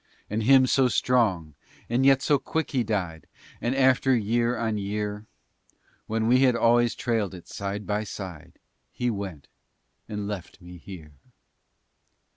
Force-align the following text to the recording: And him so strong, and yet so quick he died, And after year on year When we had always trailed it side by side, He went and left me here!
And 0.31 0.41
him 0.41 0.65
so 0.65 0.87
strong, 0.87 1.53
and 1.87 2.03
yet 2.03 2.23
so 2.23 2.39
quick 2.39 2.71
he 2.71 2.83
died, 2.83 3.27
And 3.61 3.75
after 3.75 4.15
year 4.15 4.57
on 4.57 4.79
year 4.79 5.27
When 6.07 6.25
we 6.27 6.39
had 6.39 6.55
always 6.55 6.95
trailed 6.95 7.35
it 7.35 7.47
side 7.47 7.85
by 7.85 8.05
side, 8.05 8.53
He 8.91 9.11
went 9.11 9.47
and 10.09 10.27
left 10.27 10.59
me 10.59 10.77
here! 10.79 11.11